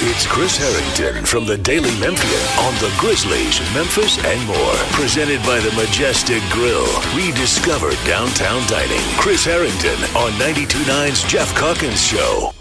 it's 0.00 0.26
Chris 0.26 0.56
Herrington 0.56 1.24
from 1.26 1.44
the 1.44 1.58
Daily 1.58 1.90
Memphian 1.98 2.44
on 2.62 2.74
the 2.74 2.94
Grizzlies, 2.98 3.58
Memphis, 3.74 4.16
and 4.24 4.46
more. 4.46 4.74
Presented 4.94 5.42
by 5.42 5.58
the 5.58 5.72
Majestic 5.74 6.42
Grill. 6.50 6.86
Rediscover 7.16 7.90
downtown 8.06 8.62
dining. 8.68 9.02
Chris 9.18 9.44
Herrington 9.44 9.98
on 10.14 10.30
92.9's 10.38 11.24
Geoff 11.24 11.52
Calkins 11.56 12.00
Show. 12.00 12.52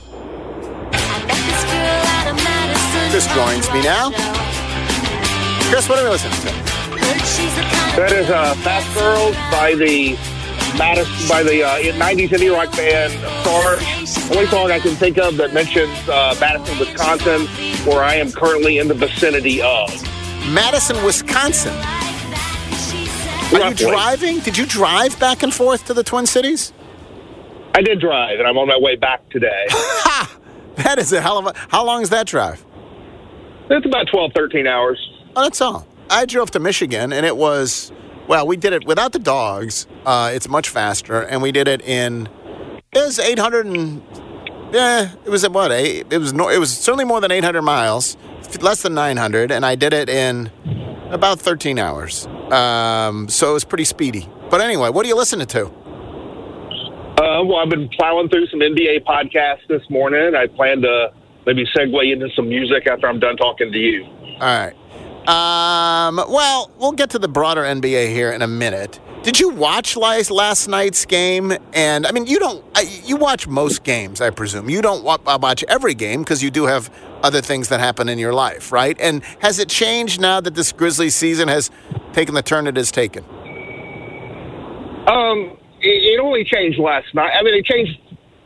Chris 3.12 3.28
joins 3.34 3.70
me 3.72 3.84
now. 3.84 4.10
Chris, 5.70 5.88
what 5.88 6.00
are 6.00 6.06
we 6.06 6.10
listening 6.10 6.34
to? 6.42 6.68
That 7.98 8.14
is 8.14 8.30
uh, 8.30 8.56
Fast 8.66 8.94
Girls 8.98 9.36
by 9.52 9.76
the 9.76 10.18
Madison, 10.78 11.30
by 11.30 11.44
the 11.44 11.64
uh, 11.64 11.78
90s 11.78 12.30
indie 12.30 12.54
rock 12.54 12.72
band 12.76 13.14
Stars. 13.42 14.32
Only 14.32 14.48
song 14.48 14.72
I 14.72 14.80
can 14.80 14.96
think 14.96 15.18
of 15.18 15.38
that 15.38 15.54
mentions 15.54 15.92
uh, 16.10 16.36
Madison, 16.40 16.80
Wisconsin, 16.80 17.48
where 17.86 18.04
I 18.04 18.16
am 18.16 18.32
currently 18.32 18.78
in 18.80 18.88
the 18.88 18.94
vicinity 18.94 19.62
of. 19.62 19.90
Madison, 20.52 21.04
Wisconsin. 21.04 21.74
Are 23.54 23.70
you 23.70 23.76
driving? 23.76 24.40
Did 24.40 24.58
you 24.58 24.66
drive 24.66 25.20
back 25.20 25.44
and 25.44 25.54
forth 25.54 25.86
to 25.86 25.94
the 25.94 26.04
Twin 26.04 26.26
Cities? 26.26 26.74
I 27.76 27.82
did 27.82 28.00
drive, 28.00 28.40
and 28.40 28.48
I'm 28.48 28.58
on 28.58 28.68
my 28.68 28.78
way 28.78 28.96
back 28.96 29.30
today. 29.30 29.68
That 30.78 31.00
is 31.00 31.12
a 31.12 31.20
hell 31.20 31.40
of 31.40 31.48
a. 31.48 31.54
How 31.70 31.84
long 31.84 32.02
is 32.04 32.12
that 32.12 32.28
drive? 32.28 32.64
it's 33.70 33.86
about 33.86 34.08
12, 34.08 34.32
13 34.34 34.68
hours. 34.68 34.98
Oh, 35.36 35.44
that's 35.44 35.60
all. 35.60 35.86
I 36.10 36.26
drove 36.26 36.52
to 36.52 36.60
Michigan, 36.60 37.12
and 37.12 37.26
it 37.26 37.36
was. 37.36 37.92
Well, 38.28 38.46
we 38.46 38.58
did 38.58 38.74
it 38.74 38.86
without 38.86 39.14
the 39.14 39.20
dogs. 39.20 39.88
Uh, 40.06 40.32
it's 40.34 40.50
much 40.50 40.70
faster, 40.70 41.22
and 41.22 41.42
we 41.42 41.52
did 41.52 41.68
it 41.68 41.82
in. 41.82 42.28
It 42.92 43.00
was 43.00 43.20
800 43.20 43.66
and. 43.66 44.04
Yeah, 44.72 45.14
it 45.24 45.30
was 45.30 45.46
at 45.46 45.54
what? 45.54 45.72
Eight, 45.72 46.08
it 46.12 46.18
was 46.18 46.34
no, 46.34 46.50
It 46.50 46.58
was 46.58 46.76
certainly 46.76 47.06
more 47.06 47.22
than 47.22 47.32
800 47.32 47.62
miles, 47.62 48.18
less 48.60 48.82
than 48.82 48.94
900, 48.94 49.50
and 49.50 49.66
I 49.66 49.76
did 49.76 49.94
it 49.94 50.10
in 50.10 50.52
about 51.10 51.40
13 51.40 51.80
hours. 51.80 52.28
Um, 52.52 53.30
so 53.30 53.52
it 53.52 53.54
was 53.54 53.64
pretty 53.64 53.86
speedy. 53.86 54.28
But 54.50 54.60
anyway, 54.60 54.90
what 54.90 55.06
are 55.06 55.10
you 55.10 55.16
listening 55.16 55.48
to? 55.48 55.68
Uh, 55.68 57.44
well, 57.46 57.56
I've 57.58 57.70
been 57.70 57.88
plowing 57.98 58.28
through 58.28 58.48
some 58.48 58.60
NBA 58.60 59.06
podcasts 59.06 59.66
this 59.70 59.82
morning. 59.90 60.36
I 60.36 60.48
plan 60.48 60.82
to 60.82 61.14
maybe 61.46 61.66
segue 61.76 62.12
into 62.12 62.30
some 62.36 62.50
music 62.50 62.88
after 62.88 63.08
I'm 63.08 63.20
done 63.20 63.38
talking 63.38 63.72
to 63.72 63.78
you. 63.78 64.04
All 64.04 64.40
right. 64.42 64.74
Um, 65.28 66.16
well, 66.16 66.72
we'll 66.80 66.94
get 66.94 67.10
to 67.10 67.20
the 67.20 67.28
broader 67.28 67.62
NBA 67.62 68.10
here 68.10 68.32
in 68.32 68.42
a 68.42 68.48
minute. 68.48 69.02
Did 69.24 69.42
you 69.42 69.50
watch 69.50 69.98
last, 69.98 70.70
night's 70.70 71.06
game? 71.06 71.52
And 71.74 72.08
I 72.08 72.12
mean, 72.14 72.28
you 72.28 72.40
don't. 72.40 72.64
You 73.04 73.18
watch 73.18 73.46
most 73.46 73.84
games, 73.84 74.22
I 74.22 74.30
presume. 74.30 74.70
You 74.70 74.82
don't 74.82 75.06
uh, 75.06 75.38
watch 75.42 75.66
every 75.68 75.96
game 75.96 76.22
because 76.22 76.42
you 76.42 76.50
do 76.50 76.66
have 76.66 76.90
other 77.24 77.42
things 77.42 77.68
that 77.68 77.82
happen 77.82 78.08
in 78.08 78.20
your 78.20 78.34
life, 78.34 78.72
right? 78.72 78.96
And 79.02 79.22
has 79.40 79.60
it 79.60 79.68
changed 79.68 80.22
now 80.22 80.40
that 80.40 80.56
this 80.56 80.72
Grizzlies 80.72 81.14
season 81.14 81.50
has 81.50 81.72
taken 82.14 82.34
the 82.34 82.42
turn 82.42 82.66
it 82.66 82.78
has 82.78 82.90
taken? 82.90 83.26
Um, 85.08 85.58
it 85.82 86.20
only 86.22 86.46
changed 86.46 86.80
last 86.80 87.14
night. 87.14 87.34
I 87.38 87.44
mean, 87.44 87.54
it 87.54 87.66
changed. 87.66 88.00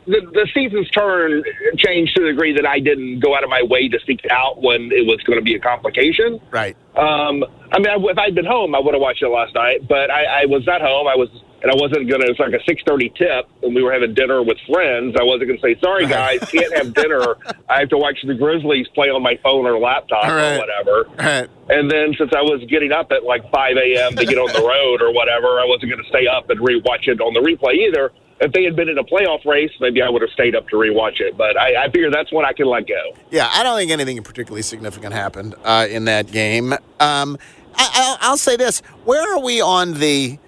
The, 0.06 0.20
the 0.32 0.48
season's 0.52 0.90
turn 0.90 1.42
changed 1.76 2.16
to 2.16 2.22
the 2.22 2.28
degree 2.28 2.54
that 2.56 2.66
I 2.66 2.80
didn't 2.80 3.20
go 3.20 3.36
out 3.36 3.44
of 3.44 3.50
my 3.50 3.62
way 3.62 3.88
to 3.88 3.98
seek 4.06 4.20
out 4.30 4.60
when 4.60 4.90
it 4.92 5.06
was 5.06 5.22
going 5.22 5.38
to 5.38 5.44
be 5.44 5.54
a 5.54 5.60
complication. 5.60 6.40
Right. 6.50 6.76
Um, 6.96 7.44
I 7.72 7.78
mean, 7.78 7.88
I, 7.88 7.96
if 7.98 8.18
I'd 8.18 8.34
been 8.34 8.44
home, 8.44 8.74
I 8.74 8.80
would 8.80 8.94
have 8.94 9.00
watched 9.00 9.22
it 9.22 9.28
last 9.28 9.54
night. 9.54 9.86
But 9.88 10.10
I, 10.10 10.42
I 10.42 10.46
was 10.46 10.66
not 10.66 10.80
home. 10.80 11.06
I 11.06 11.16
was, 11.16 11.28
and 11.62 11.70
I 11.70 11.74
wasn't 11.76 12.10
gonna. 12.10 12.26
It's 12.26 12.40
like 12.40 12.52
a 12.52 12.62
six 12.66 12.82
thirty 12.86 13.10
tip, 13.16 13.48
and 13.62 13.74
we 13.74 13.82
were 13.82 13.92
having 13.92 14.12
dinner 14.12 14.42
with 14.42 14.58
friends. 14.70 15.16
I 15.18 15.22
wasn't 15.22 15.48
gonna 15.48 15.60
say, 15.60 15.78
"Sorry, 15.80 16.06
guys, 16.06 16.40
can't 16.50 16.76
have 16.76 16.92
dinner. 16.92 17.36
I 17.70 17.80
have 17.80 17.88
to 17.90 17.98
watch 17.98 18.18
the 18.26 18.34
Grizzlies 18.34 18.88
play 18.88 19.08
on 19.08 19.22
my 19.22 19.38
phone 19.42 19.64
or 19.64 19.78
laptop 19.78 20.24
right. 20.24 20.56
or 20.56 20.58
whatever." 20.58 21.06
Right. 21.18 21.48
And 21.70 21.90
then 21.90 22.14
since 22.18 22.32
I 22.36 22.42
was 22.42 22.62
getting 22.68 22.92
up 22.92 23.12
at 23.12 23.24
like 23.24 23.50
5 23.50 23.76
a.m. 23.76 24.16
to 24.16 24.26
get 24.26 24.36
on 24.36 24.52
the 24.52 24.60
road 24.68 25.00
or 25.00 25.14
whatever, 25.14 25.60
I 25.60 25.64
wasn't 25.64 25.90
going 25.92 26.02
to 26.02 26.08
stay 26.10 26.26
up 26.26 26.50
and 26.50 26.60
rewatch 26.60 27.08
it 27.08 27.20
on 27.20 27.32
the 27.32 27.40
replay 27.40 27.88
either. 27.88 28.12
If 28.42 28.52
they 28.52 28.64
had 28.64 28.74
been 28.74 28.88
in 28.88 28.98
a 28.98 29.04
playoff 29.04 29.44
race, 29.46 29.70
maybe 29.78 30.02
I 30.02 30.10
would 30.10 30.20
have 30.20 30.30
stayed 30.30 30.56
up 30.56 30.68
to 30.70 30.76
rewatch 30.76 31.20
it. 31.20 31.36
But 31.36 31.56
I, 31.56 31.84
I 31.84 31.90
figure 31.90 32.10
that's 32.10 32.32
when 32.32 32.44
I 32.44 32.52
can 32.52 32.66
let 32.66 32.88
go. 32.88 33.16
Yeah, 33.30 33.48
I 33.52 33.62
don't 33.62 33.78
think 33.78 33.92
anything 33.92 34.20
particularly 34.22 34.62
significant 34.62 35.14
happened 35.14 35.54
uh, 35.62 35.86
in 35.88 36.06
that 36.06 36.30
game. 36.32 36.72
Um, 36.98 37.38
I, 37.76 37.88
I'll, 37.94 38.18
I'll 38.32 38.36
say 38.36 38.56
this: 38.56 38.80
Where 39.04 39.34
are 39.34 39.40
we 39.40 39.60
on 39.60 39.94
the? 39.94 40.38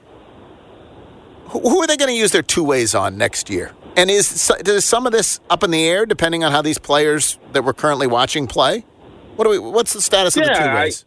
Who 1.50 1.80
are 1.80 1.86
they 1.86 1.96
going 1.96 2.10
to 2.10 2.16
use 2.16 2.32
their 2.32 2.42
two 2.42 2.64
ways 2.64 2.96
on 2.96 3.16
next 3.16 3.48
year? 3.48 3.72
And 3.96 4.10
is 4.10 4.50
is 4.66 4.84
some 4.84 5.06
of 5.06 5.12
this 5.12 5.38
up 5.48 5.62
in 5.62 5.70
the 5.70 5.86
air 5.86 6.04
depending 6.04 6.42
on 6.42 6.50
how 6.50 6.62
these 6.62 6.78
players 6.78 7.38
that 7.52 7.64
we're 7.64 7.74
currently 7.74 8.08
watching 8.08 8.48
play? 8.48 8.84
What 9.36 9.44
do 9.44 9.50
we? 9.50 9.58
What's 9.60 9.92
the 9.92 10.00
status 10.00 10.36
of 10.36 10.44
the 10.44 10.52
two 10.52 10.74
ways? 10.74 11.04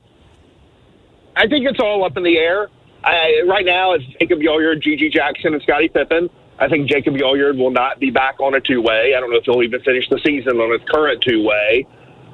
I 1.36 1.48
think 1.48 1.68
it's 1.68 1.80
all 1.80 2.06
up 2.06 2.16
in 2.16 2.24
the 2.24 2.38
air. 2.38 2.70
I, 3.04 3.44
right 3.48 3.66
now, 3.66 3.94
it's 3.94 4.04
Jacob 4.20 4.40
Gilliard, 4.40 4.82
GG 4.82 5.12
Jackson, 5.12 5.54
and 5.54 5.62
Scotty 5.64 5.88
Pippen. 5.88 6.30
I 6.60 6.68
think 6.68 6.90
Jacob 6.90 7.16
Gilliard 7.16 7.58
will 7.58 7.72
not 7.72 8.00
be 8.00 8.10
back 8.10 8.40
on 8.40 8.56
a 8.56 8.62
two 8.62 8.82
way. 8.82 9.14
I 9.16 9.20
don't 9.20 9.30
know 9.30 9.38
if 9.38 9.46
he'll 9.46 9.62
even 9.62 9.82
finish 9.82 10.10
the 10.10 10.20
season 10.26 10.58
on 10.58 10.72
his 10.72 10.82
current 10.90 11.22
two 11.22 11.44
way. 11.44 11.86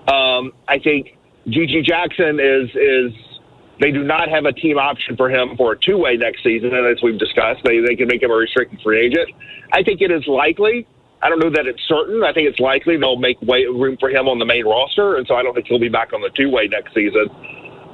Um, 0.07 0.53
I 0.67 0.79
think 0.79 1.17
GG 1.47 1.83
Jackson 1.83 2.39
is 2.39 2.69
is 2.75 3.13
they 3.79 3.91
do 3.91 4.03
not 4.03 4.29
have 4.29 4.45
a 4.45 4.53
team 4.53 4.77
option 4.77 5.17
for 5.17 5.29
him 5.29 5.57
for 5.57 5.73
a 5.73 5.77
two 5.77 5.97
way 5.97 6.15
next 6.15 6.43
season, 6.43 6.73
and 6.73 6.87
as 6.87 7.01
we've 7.03 7.19
discussed, 7.19 7.61
they 7.63 7.79
they 7.79 7.95
can 7.95 8.07
make 8.07 8.23
him 8.23 8.31
a 8.31 8.35
restricted 8.35 8.81
free 8.81 9.05
agent. 9.05 9.29
I 9.71 9.83
think 9.83 10.01
it 10.01 10.11
is 10.11 10.25
likely. 10.27 10.87
I 11.21 11.29
don't 11.29 11.39
know 11.39 11.49
that 11.51 11.67
it's 11.67 11.81
certain. 11.87 12.23
I 12.23 12.33
think 12.33 12.49
it's 12.49 12.59
likely 12.59 12.97
they'll 12.97 13.15
make 13.15 13.41
way, 13.41 13.65
room 13.65 13.97
for 13.97 14.09
him 14.09 14.27
on 14.27 14.39
the 14.39 14.45
main 14.45 14.65
roster, 14.65 15.15
and 15.15 15.25
so 15.25 15.35
I 15.35 15.43
don't 15.43 15.53
think 15.53 15.67
he'll 15.67 15.79
be 15.79 15.89
back 15.89 16.11
on 16.13 16.21
the 16.21 16.29
two 16.29 16.49
way 16.49 16.67
next 16.67 16.93
season. 16.93 17.29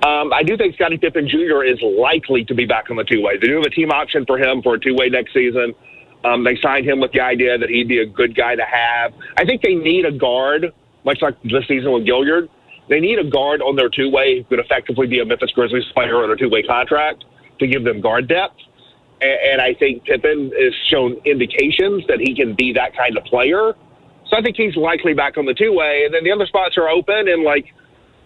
Um, 0.01 0.31
I 0.31 0.43
do 0.43 0.55
think 0.57 0.75
Scotty 0.75 0.97
Pippen 0.97 1.27
Jr. 1.27 1.63
is 1.63 1.79
likely 1.81 2.45
to 2.45 2.55
be 2.55 2.65
back 2.65 2.89
on 2.89 2.97
the 2.97 3.03
two 3.03 3.21
way. 3.21 3.37
They 3.37 3.47
do 3.47 3.55
have 3.57 3.65
a 3.65 3.69
team 3.69 3.91
option 3.91 4.25
for 4.25 4.37
him 4.37 4.61
for 4.61 4.75
a 4.75 4.79
two 4.79 4.95
way 4.95 5.09
next 5.09 5.33
season. 5.33 5.75
Um, 6.23 6.43
they 6.43 6.57
signed 6.57 6.85
him 6.85 6.99
with 6.99 7.11
the 7.11 7.21
idea 7.21 7.57
that 7.57 7.69
he'd 7.69 7.87
be 7.87 7.99
a 7.99 8.05
good 8.05 8.35
guy 8.35 8.55
to 8.55 8.63
have. 8.63 9.13
I 9.37 9.45
think 9.45 9.61
they 9.61 9.75
need 9.75 10.05
a 10.05 10.11
guard, 10.11 10.73
much 11.05 11.21
like 11.21 11.41
this 11.43 11.67
season 11.67 11.91
with 11.93 12.05
Gilliard. 12.05 12.49
They 12.89 12.99
need 12.99 13.19
a 13.19 13.23
guard 13.23 13.61
on 13.61 13.75
their 13.75 13.89
two 13.89 14.09
way 14.09 14.39
who 14.39 14.43
could 14.43 14.59
effectively 14.59 15.07
be 15.07 15.19
a 15.19 15.25
Memphis 15.25 15.51
Grizzlies 15.51 15.85
player 15.93 16.23
on 16.23 16.31
a 16.31 16.35
two 16.35 16.49
way 16.49 16.63
contract 16.63 17.23
to 17.59 17.67
give 17.67 17.83
them 17.83 18.01
guard 18.01 18.27
depth. 18.27 18.57
And, 19.21 19.39
and 19.51 19.61
I 19.61 19.73
think 19.75 20.03
Pippen 20.03 20.51
has 20.59 20.73
shown 20.87 21.17
indications 21.25 22.03
that 22.07 22.19
he 22.19 22.35
can 22.35 22.53
be 22.53 22.73
that 22.73 22.95
kind 22.97 23.17
of 23.17 23.23
player. 23.25 23.73
So 24.27 24.37
I 24.37 24.41
think 24.41 24.57
he's 24.57 24.75
likely 24.75 25.13
back 25.13 25.37
on 25.37 25.45
the 25.45 25.53
two 25.53 25.73
way. 25.73 26.03
And 26.05 26.13
then 26.13 26.23
the 26.23 26.31
other 26.31 26.45
spots 26.45 26.77
are 26.77 26.89
open 26.89 27.27
and 27.27 27.43
like 27.43 27.65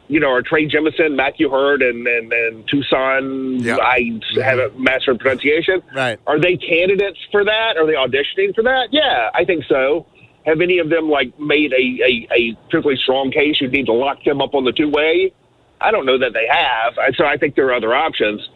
you 0.08 0.20
know, 0.20 0.32
are 0.32 0.42
Trey 0.42 0.68
Jemison, 0.68 1.16
Matthew 1.16 1.50
Hurt, 1.50 1.82
and 1.82 2.08
and, 2.08 2.32
and 2.32 2.68
Tucson. 2.68 3.60
Yeah. 3.60 3.78
I 3.78 4.20
have 4.42 4.60
a 4.60 4.70
master 4.70 4.80
mastered 4.80 5.20
pronunciation. 5.20 5.82
Right. 5.96 6.20
Are 6.28 6.40
they 6.40 6.58
candidates 6.58 7.20
for 7.32 7.44
that? 7.44 7.78
Are 7.78 7.86
they 7.86 7.94
auditioning 7.94 8.54
for 8.54 8.64
that? 8.64 8.90
Yeah, 8.92 9.30
I 9.34 9.46
think 9.46 9.64
so. 9.68 10.06
Have 10.46 10.60
any 10.60 10.80
of 10.80 10.90
them 10.90 11.10
like 11.10 11.38
made 11.40 11.72
a 11.74 11.76
a, 11.76 12.28
a 12.32 12.56
particularly 12.66 13.00
strong 13.02 13.32
case? 13.32 13.62
You 13.62 13.70
need 13.70 13.86
to 13.86 13.94
lock 13.94 14.24
them 14.26 14.42
up 14.42 14.54
on 14.54 14.66
the 14.66 14.74
two 14.74 14.90
way. 14.90 15.34
I 15.80 15.92
don't 15.92 16.06
know 16.06 16.18
that 16.18 16.34
they 16.34 16.48
have. 16.50 16.98
And 16.98 17.16
So 17.16 17.26
I 17.26 17.38
think 17.38 17.56
there 17.56 17.68
are 17.68 17.74
other 17.74 17.94
options. 17.94 18.48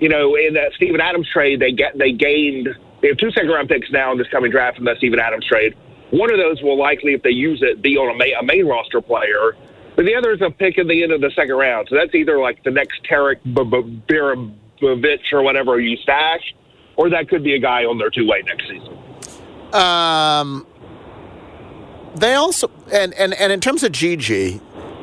You 0.00 0.08
know, 0.08 0.34
in 0.36 0.54
that 0.54 0.72
Steven 0.74 1.00
Adams 1.00 1.28
trade, 1.32 1.60
they 1.60 1.72
get 1.72 1.96
they 1.96 2.12
gained. 2.12 2.68
They 3.00 3.08
have 3.08 3.18
two 3.18 3.30
second 3.30 3.50
round 3.50 3.68
picks 3.68 3.90
now 3.90 4.12
in 4.12 4.18
this 4.18 4.28
coming 4.28 4.50
draft 4.50 4.76
from 4.76 4.84
that 4.86 4.98
Steven 4.98 5.18
Adams 5.18 5.46
trade. 5.46 5.74
One 6.10 6.30
of 6.30 6.38
those 6.38 6.62
will 6.62 6.78
likely, 6.78 7.14
if 7.14 7.22
they 7.22 7.30
use 7.30 7.62
it, 7.62 7.80
be 7.82 7.96
on 7.96 8.14
a, 8.14 8.18
ma- 8.18 8.38
a 8.38 8.44
main 8.44 8.66
roster 8.66 9.00
player. 9.00 9.56
But 9.96 10.06
the 10.06 10.14
other 10.14 10.32
is 10.32 10.40
a 10.40 10.50
pick 10.50 10.78
at 10.78 10.86
the 10.88 11.02
end 11.02 11.12
of 11.12 11.20
the 11.20 11.30
second 11.36 11.54
round. 11.56 11.88
So 11.90 11.96
that's 11.96 12.14
either 12.14 12.38
like 12.38 12.62
the 12.64 12.70
next 12.70 13.04
Tarik 13.04 13.42
B- 13.44 13.50
B- 13.52 14.00
Biberovic 14.08 15.32
or 15.32 15.42
whatever 15.42 15.78
you 15.80 15.96
stash, 15.98 16.54
or 16.96 17.10
that 17.10 17.28
could 17.28 17.42
be 17.44 17.54
a 17.54 17.58
guy 17.58 17.84
on 17.84 17.98
their 17.98 18.10
two 18.10 18.26
way 18.26 18.42
next 18.46 18.68
season. 18.68 18.98
Um, 19.74 20.66
they 22.16 22.34
also 22.34 22.70
and, 22.92 23.12
and 23.14 23.34
and 23.34 23.52
in 23.52 23.60
terms 23.60 23.82
of 23.82 23.92
GG, 23.92 24.60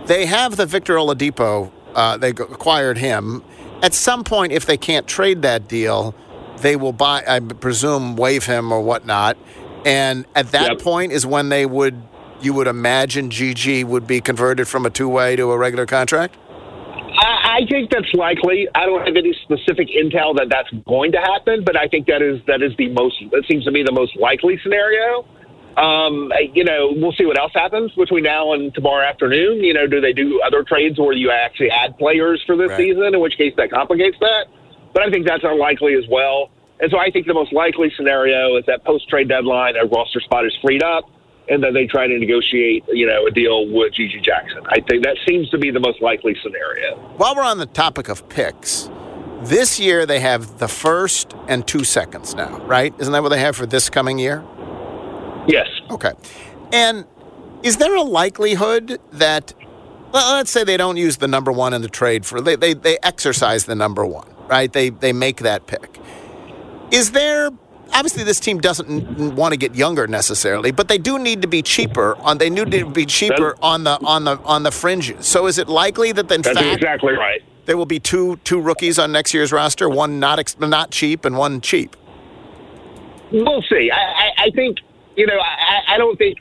they 0.08 0.26
have 0.26 0.58
the 0.58 0.66
Victor 0.66 0.96
Oladipo. 0.96 1.72
Uh, 1.96 2.18
they 2.18 2.30
acquired 2.30 2.98
him. 2.98 3.44
At 3.82 3.94
some 3.94 4.24
point, 4.24 4.52
if 4.52 4.66
they 4.66 4.78
can't 4.78 5.08
trade 5.08 5.42
that 5.44 5.68
deal, 5.68 6.14
they 6.58 6.76
will 6.76 6.94
buy. 6.94 7.24
I 7.28 7.40
presume 7.40 8.16
waive 8.16 8.46
him 8.46 8.72
or 8.72 8.82
whatnot. 8.82 9.38
And 9.86 10.26
at 10.36 10.52
that 10.52 10.72
Yep. 10.72 10.80
point 10.82 11.12
is 11.12 11.26
when 11.26 11.50
they 11.50 11.66
would. 11.66 12.02
You 12.42 12.54
would 12.54 12.68
imagine 12.68 13.30
GG 13.30 13.84
would 13.86 14.08
be 14.08 14.22
converted 14.22 14.68
from 14.68 14.86
a 14.86 14.90
two-way 14.90 15.36
to 15.36 15.52
a 15.52 15.58
regular 15.58 15.86
contract. 15.86 16.38
I, 17.20 17.60
I 17.60 17.66
think 17.70 17.92
that's 17.92 18.14
likely. 18.14 18.68
I 18.74 18.86
don't 18.86 19.06
have 19.06 19.16
any 19.18 19.34
specific 19.44 19.90
intel 19.90 20.36
that 20.38 20.48
that's 20.50 20.70
going 20.88 21.12
to 21.12 21.20
happen, 21.20 21.64
but 21.66 21.76
I 21.76 21.88
think 21.88 22.08
that 22.08 22.22
is 22.22 22.40
that 22.48 22.62
is 22.62 22.72
the 22.78 22.88
most. 22.90 23.16
That 23.32 23.44
seems 23.50 23.66
to 23.66 23.72
be 23.72 23.84
the 23.84 23.92
most 23.92 24.16
likely 24.18 24.58
scenario. 24.64 25.26
Um, 25.76 26.32
you 26.54 26.64
know, 26.64 26.94
we'll 26.96 27.14
see 27.14 27.26
what 27.26 27.38
else 27.38 27.52
happens 27.54 27.92
between 27.94 28.24
now 28.24 28.54
and 28.54 28.74
tomorrow 28.74 29.06
afternoon. 29.06 29.64
You 29.64 29.74
know, 29.74 29.88
do 29.88 30.00
they 30.00 30.14
do 30.14 30.42
other 30.46 30.64
trades 30.64 30.98
where 31.00 31.14
you 31.14 31.32
actually 31.32 31.72
add 31.72 31.98
players 31.98 32.42
for 32.46 32.56
this 32.56 32.70
Right. 32.70 32.78
season? 32.78 33.14
In 33.14 33.20
which 33.20 33.38
case, 33.38 33.54
that 33.58 33.72
complicates 33.72 34.18
that. 34.20 34.46
But 34.94 35.04
I 35.04 35.10
think 35.10 35.26
that's 35.28 35.44
unlikely 35.44 35.96
as 35.96 36.06
well. 36.10 36.50
And 36.80 36.90
so 36.90 36.98
I 36.98 37.12
think 37.12 37.28
the 37.28 37.34
most 37.34 37.52
likely 37.54 37.92
scenario 37.96 38.56
is 38.58 38.66
that 38.68 38.84
post 38.86 39.08
trade 39.10 39.28
deadline, 39.28 39.76
a 39.76 39.86
roster 39.86 40.22
spot 40.22 40.46
is 40.46 40.54
freed 40.62 40.84
up, 40.84 41.04
and 41.50 41.64
then 41.64 41.74
they 41.74 41.88
try 41.88 42.08
to 42.08 42.20
negotiate, 42.20 42.84
you 42.90 43.08
know, 43.08 43.26
a 43.26 43.32
deal 43.32 43.68
with 43.68 43.94
GG 43.94 44.24
Jackson. 44.24 44.62
I 44.68 44.80
think 44.82 45.04
that 45.04 45.18
seems 45.28 45.50
to 45.50 45.58
be 45.58 45.72
the 45.72 45.80
most 45.80 46.02
likely 46.02 46.36
scenario. 46.44 46.98
While 47.18 47.36
we're 47.36 47.44
on 47.44 47.58
the 47.58 47.66
topic 47.66 48.08
of 48.10 48.28
picks, 48.30 48.90
this 49.44 49.80
year 49.80 50.06
they 50.06 50.20
have 50.20 50.60
the 50.60 50.68
first 50.68 51.34
and 51.48 51.66
two 51.68 51.84
seconds 51.84 52.36
now, 52.36 52.60
right? 52.66 52.94
Isn't 53.00 53.14
that 53.14 53.24
what 53.24 53.30
they 53.30 53.40
have 53.40 53.56
for 53.56 53.66
this 53.66 53.90
coming 53.90 54.20
year? 54.20 54.44
Yes. 55.48 55.68
Okay. 55.90 56.12
And 56.72 57.06
is 57.64 57.78
there 57.78 57.96
a 57.96 58.04
likelihood 58.04 59.00
that, 59.14 59.54
well, 60.12 60.36
let's 60.36 60.52
say 60.52 60.64
they 60.64 60.78
don't 60.78 60.98
use 60.98 61.18
the 61.18 61.28
number 61.28 61.52
one 61.52 61.74
in 61.74 61.82
the 61.82 61.90
trade 61.90 62.26
for, 62.26 62.42
they, 62.42 62.56
they, 62.56 62.74
they 62.74 62.98
exercise 63.02 63.66
the 63.66 63.76
number 63.76 64.06
one, 64.06 64.30
right? 64.48 64.72
They, 64.72 64.90
they 64.90 65.14
make 65.14 65.38
that 65.38 65.66
pick. 65.66 66.00
Is 66.92 67.12
there 67.12 67.52
obviously 67.94 68.24
this 68.24 68.40
team 68.40 68.60
doesn't 68.60 69.36
want 69.36 69.54
to 69.54 69.58
get 69.58 69.76
younger 69.76 70.08
necessarily, 70.08 70.72
but 70.72 70.88
they 70.88 70.98
do 70.98 71.20
need 71.20 71.42
to 71.42 71.48
be 71.48 71.62
cheaper. 71.62 72.16
On 72.18 72.38
they 72.38 72.50
need 72.50 72.72
to 72.72 72.90
be 72.90 73.06
cheaper 73.06 73.56
on 73.62 73.84
the 73.84 74.00
on 74.06 74.24
the 74.24 74.38
on 74.40 74.64
the 74.64 74.72
fringes. 74.72 75.28
So 75.28 75.48
is 75.48 75.58
it 75.58 75.68
likely 75.68 76.12
that 76.12 76.32
in 76.32 76.42
That's 76.42 76.58
fact 76.58 76.76
exactly 76.76 77.14
right. 77.14 77.42
there 77.66 77.78
will 77.78 77.86
be 77.86 78.00
two 78.00 78.38
two 78.44 78.62
rookies 78.62 79.00
on 79.00 79.12
next 79.12 79.34
year's 79.34 79.52
roster, 79.52 79.90
one 79.90 80.20
not 80.20 80.40
ex- 80.40 80.60
not 80.60 80.92
cheap 80.92 81.26
and 81.26 81.38
one 81.38 81.62
cheap? 81.62 81.96
We'll 83.32 83.62
see. 83.64 83.92
I, 83.92 83.98
I, 83.98 84.32
I 84.46 84.50
think 84.52 84.80
you 85.16 85.28
know. 85.28 85.38
I, 85.40 85.96
I 85.96 85.98
don't 85.98 86.18
think. 86.18 86.40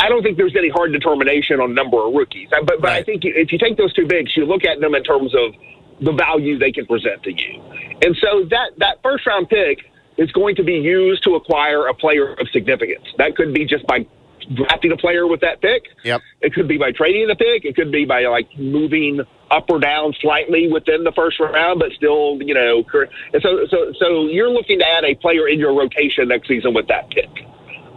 I 0.00 0.08
don't 0.08 0.22
think 0.22 0.36
there's 0.36 0.54
any 0.56 0.68
hard 0.68 0.92
determination 0.92 1.60
on 1.60 1.74
number 1.74 2.06
of 2.06 2.14
rookies. 2.14 2.48
But 2.50 2.80
but 2.80 2.90
I 2.90 3.02
think 3.02 3.24
if 3.24 3.50
you 3.50 3.58
take 3.58 3.76
those 3.76 3.92
two 3.94 4.06
bigs, 4.06 4.36
you 4.36 4.44
look 4.44 4.64
at 4.64 4.80
them 4.80 4.94
in 4.94 5.02
terms 5.02 5.34
of 5.34 5.54
the 6.00 6.12
value 6.12 6.58
they 6.58 6.70
can 6.70 6.86
present 6.86 7.22
to 7.24 7.32
you. 7.32 7.60
And 8.02 8.16
so 8.20 8.44
that 8.50 8.70
that 8.78 9.02
first 9.02 9.26
round 9.26 9.48
pick 9.48 9.90
is 10.18 10.30
going 10.32 10.56
to 10.56 10.64
be 10.64 10.74
used 10.74 11.22
to 11.24 11.36
acquire 11.36 11.86
a 11.86 11.94
player 11.94 12.34
of 12.34 12.48
significance. 12.52 13.06
That 13.16 13.36
could 13.36 13.54
be 13.54 13.64
just 13.64 13.86
by 13.86 14.06
drafting 14.54 14.92
a 14.92 14.96
player 14.96 15.26
with 15.26 15.40
that 15.40 15.60
pick. 15.60 15.84
Yep. 16.04 16.20
It 16.40 16.54
could 16.54 16.68
be 16.68 16.76
by 16.76 16.92
trading 16.92 17.28
the 17.28 17.36
pick. 17.36 17.64
It 17.64 17.76
could 17.76 17.92
be 17.92 18.04
by 18.04 18.24
like 18.24 18.48
moving 18.58 19.20
up 19.50 19.66
or 19.70 19.78
down 19.78 20.14
slightly 20.20 20.70
within 20.70 21.04
the 21.04 21.12
first 21.12 21.38
round, 21.40 21.78
but 21.78 21.92
still, 21.92 22.38
you 22.42 22.54
know. 22.54 22.84
And 23.32 23.42
so, 23.42 23.66
so, 23.70 23.92
so 23.98 24.26
you're 24.26 24.50
looking 24.50 24.80
to 24.80 24.86
add 24.86 25.04
a 25.04 25.14
player 25.14 25.48
in 25.48 25.58
your 25.58 25.74
rotation 25.74 26.28
next 26.28 26.48
season 26.48 26.74
with 26.74 26.88
that 26.88 27.10
pick. 27.10 27.30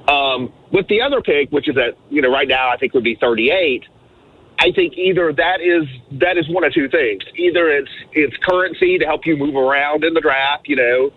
Um, 0.08 0.52
with 0.72 0.88
the 0.88 1.02
other 1.02 1.22
pick, 1.22 1.52
which 1.52 1.70
is 1.70 1.78
at 1.78 1.98
you 2.10 2.22
know 2.22 2.32
right 2.32 2.48
now 2.48 2.70
I 2.70 2.78
think 2.78 2.94
would 2.94 3.04
be 3.04 3.16
38. 3.16 3.84
I 4.60 4.72
think 4.72 4.94
either 4.96 5.34
that 5.34 5.62
is 5.62 5.88
that 6.20 6.38
is 6.38 6.48
one 6.50 6.64
of 6.64 6.74
two 6.74 6.90
things. 6.90 7.24
Either 7.36 7.70
it's 7.70 7.92
it's 8.14 8.36
currency 8.38 8.98
to 8.98 9.06
help 9.06 9.26
you 9.26 9.38
move 9.38 9.56
around 9.56 10.04
in 10.04 10.14
the 10.14 10.22
draft, 10.22 10.68
you 10.68 10.76
know, 10.76 11.12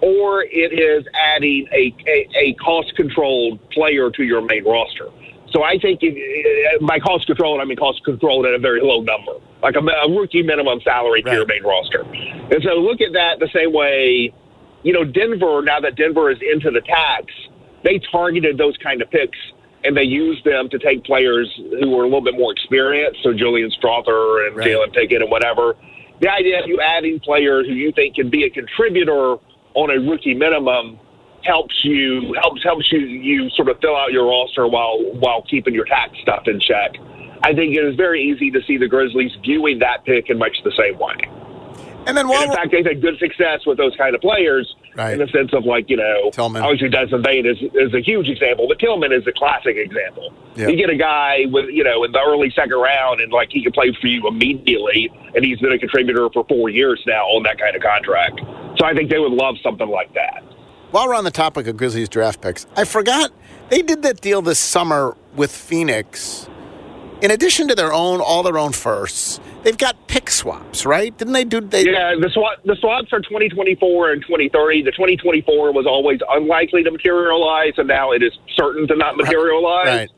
or 0.00 0.42
it 0.42 0.72
is 0.72 1.04
adding 1.14 1.66
a 1.72 1.94
a, 2.06 2.28
a 2.36 2.54
cost 2.54 2.94
controlled 2.96 3.58
player 3.70 4.10
to 4.10 4.22
your 4.22 4.42
main 4.42 4.64
roster. 4.64 5.08
So 5.52 5.62
I 5.62 5.78
think 5.78 6.00
it, 6.02 6.80
uh, 6.82 6.84
by 6.84 6.98
cost 6.98 7.26
controlled, 7.26 7.60
I 7.60 7.64
mean 7.64 7.76
cost 7.76 8.04
controlled 8.04 8.44
at 8.44 8.54
a 8.54 8.58
very 8.58 8.80
low 8.82 9.00
number, 9.02 9.34
like 9.62 9.76
a, 9.76 9.78
a 9.78 10.10
rookie 10.10 10.42
minimum 10.42 10.80
salary 10.82 11.22
to 11.22 11.32
your 11.32 11.46
main 11.46 11.62
roster. 11.62 12.02
And 12.02 12.62
so 12.62 12.74
look 12.74 13.00
at 13.00 13.12
that 13.12 13.38
the 13.38 13.48
same 13.54 13.72
way. 13.72 14.32
You 14.82 14.92
know, 14.92 15.04
Denver. 15.04 15.62
Now 15.62 15.80
that 15.80 15.96
Denver 15.96 16.30
is 16.30 16.38
into 16.42 16.70
the 16.70 16.80
tax, 16.80 17.32
they 17.84 17.98
targeted 18.10 18.58
those 18.58 18.76
kind 18.78 19.00
of 19.00 19.10
picks 19.10 19.38
and 19.84 19.96
they 19.96 20.02
used 20.02 20.44
them 20.44 20.68
to 20.70 20.78
take 20.78 21.04
players 21.04 21.48
who 21.56 21.90
were 21.90 22.02
a 22.02 22.06
little 22.06 22.22
bit 22.22 22.34
more 22.34 22.50
experienced, 22.52 23.22
so 23.22 23.32
Julian 23.34 23.70
Strawther 23.70 24.46
and 24.46 24.56
Right. 24.56 24.68
Jalen 24.68 24.92
Pickett 24.94 25.20
and 25.20 25.30
whatever. 25.30 25.76
The 26.20 26.30
idea 26.32 26.62
of 26.62 26.66
you 26.66 26.80
adding 26.80 27.20
players 27.20 27.66
who 27.66 27.74
you 27.74 27.92
think 27.92 28.14
can 28.14 28.30
be 28.30 28.44
a 28.44 28.50
contributor 28.50 29.36
on 29.74 29.90
a 29.90 29.98
rookie 30.10 30.34
minimum 30.34 30.98
helps 31.42 31.84
you 31.84 32.34
helps 32.40 32.62
helps 32.62 32.90
you 32.90 33.00
you 33.00 33.50
sort 33.50 33.68
of 33.68 33.78
fill 33.80 33.96
out 33.96 34.12
your 34.12 34.26
roster 34.26 34.66
while 34.66 34.98
while 35.18 35.42
keeping 35.42 35.74
your 35.74 35.84
tax 35.84 36.18
stuff 36.22 36.44
in 36.46 36.58
check. 36.60 36.92
I 37.42 37.52
think 37.52 37.74
it 37.76 37.84
is 37.84 37.94
very 37.96 38.22
easy 38.22 38.50
to 38.52 38.62
see 38.62 38.78
the 38.78 38.88
Grizzlies 38.88 39.32
viewing 39.42 39.80
that 39.80 40.04
pick 40.06 40.30
in 40.30 40.38
much 40.38 40.56
the 40.64 40.72
same 40.72 40.98
way. 40.98 41.16
And 42.06 42.16
then 42.16 42.26
And 42.30 42.44
in 42.50 42.52
fact, 42.52 42.70
they've 42.70 42.84
had 42.84 43.00
good 43.00 43.18
success 43.18 43.66
with 43.66 43.78
those 43.78 43.94
kind 43.96 44.14
of 44.14 44.20
players 44.20 44.74
Right. 44.94 45.14
in 45.14 45.18
the 45.18 45.26
sense 45.28 45.52
of 45.52 45.64
like, 45.64 45.90
you 45.90 45.96
know, 45.96 46.30
Tillman. 46.30 46.62
obviously 46.62 46.88
Desmond 46.88 47.24
Bane 47.24 47.44
is, 47.46 47.58
is 47.74 47.92
a 47.94 48.00
huge 48.00 48.28
example, 48.28 48.68
but 48.68 48.78
Tillman 48.78 49.10
is 49.12 49.26
a 49.26 49.32
classic 49.32 49.76
example. 49.76 50.32
Yeah. 50.54 50.68
You 50.68 50.76
get 50.76 50.88
a 50.88 50.96
guy 50.96 51.46
with, 51.46 51.66
you 51.70 51.82
know, 51.82 52.04
in 52.04 52.12
the 52.12 52.20
early 52.20 52.50
second 52.50 52.76
round 52.78 53.20
and 53.20 53.32
like 53.32 53.48
he 53.50 53.60
can 53.62 53.72
play 53.72 53.92
for 54.00 54.06
you 54.06 54.28
immediately 54.28 55.10
and 55.34 55.44
he's 55.44 55.58
been 55.58 55.72
a 55.72 55.78
contributor 55.78 56.28
for 56.32 56.44
four 56.46 56.68
years 56.68 57.02
now 57.06 57.24
on 57.26 57.42
that 57.42 57.58
kind 57.58 57.74
of 57.74 57.82
contract. 57.82 58.40
So 58.84 58.88
I 58.90 58.92
think 58.92 59.10
they 59.10 59.18
would 59.18 59.32
love 59.32 59.54
something 59.62 59.88
like 59.88 60.12
that. 60.12 60.42
While 60.90 61.08
we're 61.08 61.14
on 61.14 61.24
the 61.24 61.30
topic 61.30 61.66
of 61.66 61.74
Grizzlies 61.74 62.10
draft 62.10 62.42
picks, 62.42 62.66
I 62.76 62.84
forgot 62.84 63.32
they 63.70 63.80
did 63.80 64.02
that 64.02 64.20
deal 64.20 64.42
this 64.42 64.58
summer 64.58 65.16
with 65.34 65.50
Phoenix. 65.50 66.50
In 67.22 67.30
addition 67.30 67.68
to 67.68 67.74
their 67.74 67.94
own, 67.94 68.20
all 68.20 68.42
their 68.42 68.58
own 68.58 68.72
firsts, 68.72 69.40
they've 69.62 69.78
got 69.78 70.06
pick 70.06 70.28
swaps, 70.28 70.84
right? 70.84 71.16
Didn't 71.16 71.32
they 71.32 71.44
do? 71.44 71.62
They, 71.62 71.86
Yeah, 71.86 72.14
the 72.20 72.28
swap 72.28 72.58
the 72.66 72.76
swaps 72.78 73.10
are 73.14 73.20
2024 73.20 74.12
and 74.12 74.20
2030. 74.20 74.82
The 74.82 74.90
2024 74.90 75.72
was 75.72 75.86
always 75.86 76.20
unlikely 76.28 76.82
to 76.82 76.90
materialize, 76.90 77.72
and 77.78 77.88
now 77.88 78.12
it 78.12 78.22
is 78.22 78.32
certain 78.54 78.86
to 78.88 78.96
not 78.96 79.16
materialize. 79.16 79.86
Right. 79.86 80.10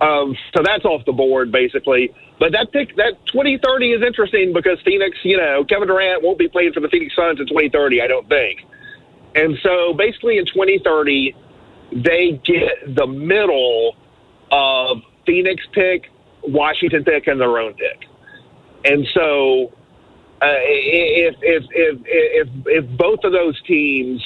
Um, 0.00 0.36
so 0.56 0.62
that's 0.64 0.84
off 0.84 1.04
the 1.04 1.12
board 1.12 1.50
basically. 1.50 2.14
But 2.44 2.52
that 2.52 2.72
pick, 2.72 2.94
that 2.96 3.14
2030 3.32 3.92
is 3.92 4.02
interesting 4.02 4.52
because 4.52 4.78
Phoenix, 4.84 5.16
you 5.22 5.38
know, 5.38 5.64
Kevin 5.64 5.88
Durant 5.88 6.22
won't 6.22 6.38
be 6.38 6.46
playing 6.46 6.74
for 6.74 6.80
the 6.80 6.90
Phoenix 6.90 7.16
Suns 7.16 7.40
in 7.40 7.46
2030, 7.46 8.02
I 8.02 8.06
don't 8.06 8.28
think. 8.28 8.60
And 9.34 9.56
so 9.62 9.94
basically 9.94 10.36
in 10.36 10.44
2030, 10.44 11.34
they 11.92 12.38
get 12.44 12.96
the 12.96 13.06
middle 13.06 13.96
of 14.52 14.98
Phoenix 15.24 15.64
pick, 15.72 16.10
Washington 16.42 17.02
pick, 17.02 17.28
and 17.28 17.40
their 17.40 17.56
own 17.56 17.72
pick. 17.72 18.06
And 18.84 19.06
so 19.14 19.72
uh, 20.42 20.52
if, 20.60 21.36
if, 21.40 21.64
if, 21.70 22.00
if, 22.04 22.48
if 22.66 22.98
both 22.98 23.20
of 23.24 23.32
those 23.32 23.58
teams 23.62 24.22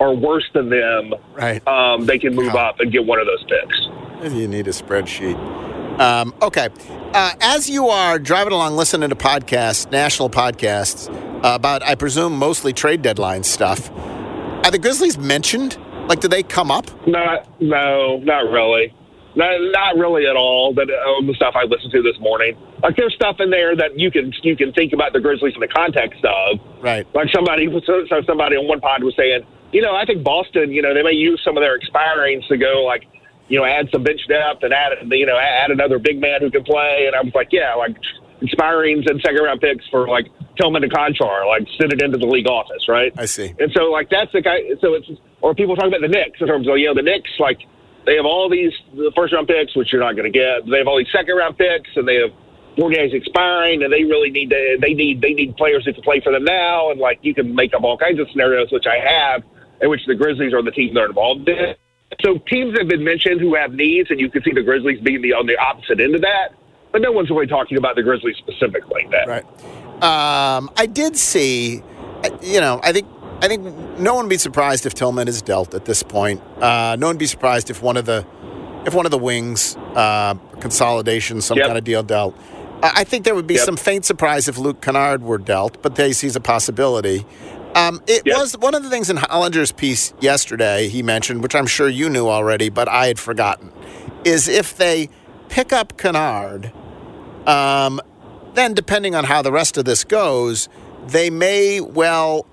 are 0.00 0.14
worse 0.14 0.48
than 0.54 0.70
them, 0.70 1.12
Right. 1.34 1.68
um, 1.68 2.06
they 2.06 2.18
can 2.18 2.34
move 2.34 2.54
up 2.54 2.80
and 2.80 2.90
get 2.90 3.04
one 3.04 3.20
of 3.20 3.26
those 3.26 3.44
picks. 3.44 4.34
You 4.34 4.48
need 4.48 4.68
a 4.68 4.70
spreadsheet. 4.70 5.77
Um, 5.98 6.34
okay. 6.42 6.68
Uh, 7.12 7.32
as 7.40 7.68
you 7.68 7.88
are 7.88 8.18
driving 8.18 8.52
along 8.52 8.76
listening 8.76 9.10
to 9.10 9.16
podcasts, 9.16 9.90
national 9.90 10.30
podcasts, 10.30 11.12
uh, 11.44 11.54
about, 11.54 11.82
I 11.82 11.94
presume, 11.94 12.36
mostly 12.36 12.72
trade 12.72 13.02
deadline 13.02 13.42
stuff, 13.42 13.90
are 14.64 14.70
the 14.70 14.78
Grizzlies 14.78 15.18
mentioned? 15.18 15.78
Like, 16.08 16.20
do 16.20 16.28
they 16.28 16.42
come 16.42 16.70
up? 16.70 16.86
Not, 17.06 17.46
no, 17.60 18.18
not 18.18 18.50
really. 18.50 18.94
Not, 19.34 19.54
not 19.72 19.96
really 19.96 20.26
at 20.26 20.36
all. 20.36 20.74
That 20.74 20.90
uh, 20.90 21.26
the 21.26 21.34
stuff 21.34 21.54
I 21.54 21.64
listened 21.64 21.92
to 21.92 22.02
this 22.02 22.18
morning. 22.18 22.56
Like 22.82 22.96
there's 22.96 23.14
stuff 23.14 23.36
in 23.38 23.50
there 23.50 23.76
that 23.76 23.98
you 23.98 24.10
can 24.10 24.32
you 24.42 24.56
can 24.56 24.72
think 24.72 24.92
about 24.92 25.12
the 25.12 25.20
Grizzlies 25.20 25.54
in 25.54 25.60
the 25.60 25.68
context 25.68 26.24
of. 26.24 26.58
Right. 26.82 27.06
Like 27.14 27.28
somebody 27.32 27.68
so 27.86 28.04
so 28.08 28.22
somebody 28.26 28.56
on 28.56 28.66
one 28.66 28.80
pod 28.80 29.04
was 29.04 29.14
saying, 29.16 29.46
you 29.70 29.82
know, 29.82 29.94
I 29.94 30.04
think 30.06 30.24
Boston, 30.24 30.72
you 30.72 30.82
know, 30.82 30.92
they 30.92 31.02
may 31.02 31.12
use 31.12 31.40
some 31.44 31.56
of 31.56 31.62
their 31.62 31.78
expirings 31.78 32.48
to 32.48 32.56
go 32.56 32.82
like, 32.84 33.06
you 33.48 33.58
know, 33.58 33.64
add 33.64 33.88
some 33.92 34.02
bench 34.02 34.20
depth 34.28 34.62
and 34.62 34.72
add 34.72 34.92
you 35.10 35.26
know 35.26 35.36
add 35.36 35.70
another 35.70 35.98
big 35.98 36.20
man 36.20 36.40
who 36.40 36.50
can 36.50 36.64
play. 36.64 37.04
And 37.06 37.16
I 37.16 37.22
was 37.22 37.34
like, 37.34 37.48
yeah, 37.50 37.74
like 37.74 37.96
expirings 38.42 39.10
and 39.10 39.20
second 39.20 39.42
round 39.42 39.60
picks 39.60 39.86
for 39.88 40.08
like 40.08 40.26
Tillman 40.56 40.84
and 40.84 40.92
Konchar, 40.92 41.46
like 41.46 41.66
send 41.78 41.92
it 41.92 42.02
into 42.02 42.18
the 42.18 42.26
league 42.26 42.48
office, 42.48 42.88
right? 42.88 43.12
I 43.16 43.26
see. 43.26 43.54
And 43.58 43.72
so, 43.72 43.90
like, 43.90 44.10
that's 44.10 44.32
the 44.32 44.42
guy. 44.42 44.60
So 44.80 44.94
it's 44.94 45.08
or 45.40 45.54
people 45.54 45.76
talk 45.76 45.86
about 45.86 46.00
the 46.00 46.08
Knicks 46.08 46.40
in 46.40 46.46
terms 46.46 46.68
of 46.68 46.78
you 46.78 46.86
know 46.86 46.94
the 46.94 47.02
Knicks, 47.02 47.30
like 47.38 47.60
they 48.06 48.16
have 48.16 48.26
all 48.26 48.48
these 48.48 48.72
the 48.94 49.12
first 49.14 49.32
round 49.32 49.48
picks, 49.48 49.76
which 49.76 49.92
you're 49.92 50.02
not 50.02 50.16
going 50.16 50.30
to 50.30 50.36
get. 50.36 50.66
They 50.70 50.78
have 50.78 50.88
all 50.88 50.98
these 50.98 51.12
second 51.12 51.36
round 51.36 51.58
picks, 51.58 51.90
and 51.96 52.06
they 52.06 52.16
have 52.16 52.30
four 52.76 52.90
guys 52.90 53.10
expiring, 53.12 53.82
and 53.82 53.92
they 53.92 54.04
really 54.04 54.30
need 54.30 54.50
to. 54.50 54.78
They 54.80 54.94
need 54.94 55.20
they 55.20 55.34
need 55.34 55.56
players 55.56 55.84
who 55.84 55.92
can 55.92 56.02
play 56.02 56.20
for 56.20 56.32
them 56.32 56.44
now, 56.44 56.90
and 56.90 57.00
like 57.00 57.18
you 57.22 57.34
can 57.34 57.54
make 57.54 57.74
up 57.74 57.82
all 57.82 57.98
kinds 57.98 58.20
of 58.20 58.28
scenarios, 58.30 58.70
which 58.72 58.86
I 58.86 58.98
have, 58.98 59.42
in 59.80 59.90
which 59.90 60.00
the 60.06 60.14
Grizzlies 60.14 60.52
are 60.52 60.62
the 60.62 60.70
team 60.70 60.94
they're 60.94 61.06
involved 61.06 61.48
in. 61.48 61.74
So 62.24 62.38
teams 62.48 62.76
have 62.78 62.88
been 62.88 63.04
mentioned 63.04 63.40
who 63.40 63.54
have 63.54 63.72
needs, 63.72 64.10
and 64.10 64.18
you 64.18 64.30
can 64.30 64.42
see 64.42 64.52
the 64.52 64.62
Grizzlies 64.62 65.00
being 65.00 65.22
the 65.22 65.34
on 65.34 65.46
the 65.46 65.56
opposite 65.58 66.00
end 66.00 66.14
of 66.14 66.22
that. 66.22 66.54
But 66.90 67.02
no 67.02 67.12
one's 67.12 67.28
really 67.30 67.46
talking 67.46 67.76
about 67.76 67.96
the 67.96 68.02
Grizzlies 68.02 68.36
specifically. 68.38 69.02
Like 69.04 69.10
that. 69.10 69.28
Right. 69.28 69.44
Um, 70.02 70.70
I 70.76 70.86
did 70.86 71.16
see, 71.16 71.82
you 72.42 72.60
know, 72.60 72.80
I 72.82 72.92
think 72.92 73.06
I 73.42 73.46
think 73.48 73.62
no 73.98 74.14
one 74.14 74.24
would 74.24 74.30
be 74.30 74.38
surprised 74.38 74.86
if 74.86 74.94
Tillman 74.94 75.28
is 75.28 75.42
dealt 75.42 75.74
at 75.74 75.84
this 75.84 76.02
point. 76.02 76.40
Uh, 76.60 76.96
no 76.98 77.06
one 77.08 77.14
would 77.16 77.18
be 77.20 77.26
surprised 77.26 77.70
if 77.70 77.82
one 77.82 77.96
of 77.96 78.06
the 78.06 78.26
if 78.86 78.94
one 78.94 79.04
of 79.04 79.10
the 79.12 79.18
wings 79.18 79.76
uh, 79.94 80.34
consolidation, 80.60 81.40
some 81.42 81.58
Yep. 81.58 81.66
kind 81.66 81.78
of 81.78 81.84
deal 81.84 82.02
dealt. 82.02 82.34
I 82.82 82.92
I 82.96 83.04
think 83.04 83.24
there 83.24 83.34
would 83.34 83.46
be 83.46 83.54
Yep. 83.54 83.64
some 83.64 83.76
faint 83.76 84.04
surprise 84.06 84.48
if 84.48 84.56
Luke 84.56 84.80
Kennard 84.80 85.22
were 85.22 85.38
dealt, 85.38 85.82
but 85.82 85.96
they 85.96 86.12
sees 86.12 86.36
a 86.36 86.40
possibility. 86.40 87.26
Um, 87.78 88.02
it 88.08 88.22
Yep. 88.26 88.36
was 88.36 88.58
one 88.58 88.74
of 88.74 88.82
the 88.82 88.90
things 88.90 89.08
in 89.08 89.16
Hollinger's 89.18 89.70
piece 89.72 90.12
yesterday 90.20 90.88
he 90.88 91.02
mentioned, 91.02 91.42
which 91.42 91.54
I'm 91.54 91.66
sure 91.66 91.88
you 91.88 92.08
knew 92.10 92.26
already, 92.28 92.68
but 92.70 92.88
I 92.88 93.06
had 93.06 93.18
forgotten, 93.18 93.70
is 94.24 94.48
if 94.48 94.76
they 94.76 95.08
pick 95.48 95.72
up 95.72 95.96
Kennard, 95.96 96.72
um, 97.46 98.00
then 98.54 98.74
depending 98.74 99.14
on 99.14 99.24
how 99.24 99.42
the 99.42 99.52
rest 99.52 99.76
of 99.76 99.84
this 99.84 100.02
goes, 100.04 100.68
they 101.06 101.30
may 101.30 101.80
well 101.80 102.46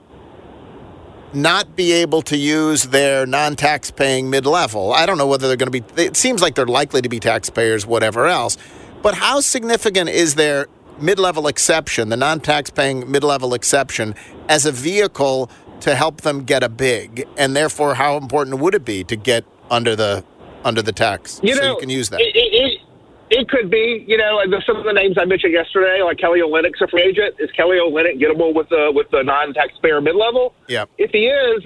not 1.34 1.76
be 1.76 1.92
able 1.92 2.22
to 2.22 2.38
use 2.38 2.84
their 2.84 3.26
non-tax 3.26 3.92
paying 3.92 4.30
mid-level. 4.30 4.94
I 4.94 5.06
don't 5.06 5.18
know 5.18 5.28
whether 5.28 5.48
they're 5.48 5.58
going 5.58 5.72
to 5.72 5.82
be. 5.82 6.02
It 6.02 6.16
seems 6.16 6.42
like 6.42 6.56
they're 6.56 6.66
likely 6.66 7.02
to 7.02 7.10
be 7.10 7.20
taxpayers, 7.20 7.86
whatever 7.86 8.28
else. 8.28 8.58
But 9.02 9.16
how 9.16 9.42
significant 9.42 10.10
is 10.10 10.36
their 10.36 10.68
mid-level 11.00 11.48
exception, 11.48 12.10
the 12.10 12.18
non-tax 12.18 12.70
paying 12.70 13.10
mid-level 13.10 13.54
exception, 13.54 14.16
as 14.50 14.66
a 14.66 14.72
vehicle 14.72 15.50
to 15.82 15.96
help 15.96 16.22
them 16.22 16.44
get 16.44 16.64
a 16.64 16.70
big? 16.70 17.28
And 17.38 17.56
therefore, 17.56 17.96
how 17.96 18.18
important 18.18 18.60
would 18.60 18.76
it 18.76 18.86
be 18.86 19.04
to 19.06 19.16
get 19.16 19.46
under 19.70 19.96
the 19.96 20.24
under 20.64 20.82
the 20.82 20.92
tax 20.92 21.40
You 21.44 21.56
so 21.56 21.62
know, 21.62 21.72
you 21.74 21.80
can 21.80 21.90
use 21.90 22.10
that? 22.10 22.20
It, 22.20 22.36
it, 22.36 22.82
it, 23.30 23.50
could 23.50 23.70
be, 23.70 24.04
you 24.08 24.18
know, 24.18 24.42
some 24.66 24.78
of 24.78 24.84
the 24.84 24.94
names 24.94 25.16
I 25.20 25.26
mentioned 25.26 25.54
yesterday, 25.54 26.02
like 26.02 26.18
Kelly 26.18 26.40
Olynyk's 26.40 26.82
a 26.82 26.88
free 26.88 27.04
agent. 27.04 27.36
Is 27.40 27.52
Kelly 27.52 27.78
Olynyk 27.78 28.20
gettable 28.20 28.54
with 28.54 28.70
the 28.70 28.92
with 28.94 29.10
the 29.12 29.22
non-taxpayer 29.24 30.02
mid-level? 30.02 30.54
yeah. 30.68 30.86
If 30.98 31.12
he 31.12 31.28
is, 31.28 31.64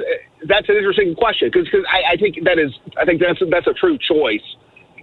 that's 0.47 0.67
an 0.67 0.75
interesting 0.75 1.15
question 1.15 1.49
because 1.53 1.69
I, 1.89 2.13
I 2.13 2.17
think 2.17 2.43
that 2.43 2.59
is 2.59 2.71
I 2.97 3.05
think 3.05 3.21
that's 3.21 3.39
that's 3.49 3.67
a 3.67 3.73
true 3.73 3.97
choice. 3.97 4.43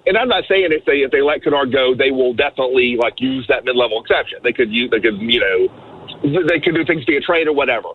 And 0.06 0.16
I'm 0.16 0.28
not 0.28 0.44
saying 0.48 0.68
if 0.70 0.84
they 0.84 1.02
if 1.02 1.10
they 1.10 1.20
let 1.20 1.42
Kennard 1.42 1.72
go, 1.72 1.94
they 1.94 2.12
will 2.12 2.32
definitely 2.32 2.96
like 2.96 3.20
use 3.20 3.44
that 3.48 3.64
mid 3.64 3.76
level 3.76 4.00
exception. 4.00 4.38
They 4.42 4.52
could 4.52 4.72
use 4.72 4.90
they 4.90 5.00
could 5.00 5.20
you 5.20 5.40
know 5.40 6.46
they 6.48 6.60
could 6.60 6.74
do 6.74 6.84
things 6.84 7.04
via 7.04 7.20
trade 7.20 7.48
or 7.48 7.52
whatever. 7.52 7.88